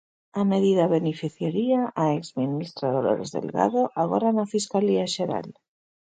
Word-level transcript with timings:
A 0.41 0.43
medida 0.53 0.93
beneficiaría 0.97 1.81
a 2.03 2.05
exministra 2.19 2.87
Dolores 2.95 3.29
Delgado, 3.35 3.81
agora 4.03 4.29
na 4.37 4.45
fiscalía 4.53 5.05
xeral. 5.15 5.47